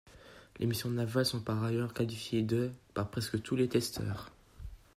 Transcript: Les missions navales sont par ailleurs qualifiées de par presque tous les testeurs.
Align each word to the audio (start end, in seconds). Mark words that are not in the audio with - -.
Les 0.57 0.65
missions 0.65 0.89
navales 0.89 1.27
sont 1.27 1.41
par 1.41 1.63
ailleurs 1.63 1.93
qualifiées 1.93 2.41
de 2.41 2.71
par 2.95 3.11
presque 3.11 3.39
tous 3.43 3.55
les 3.55 3.69
testeurs. 3.69 4.31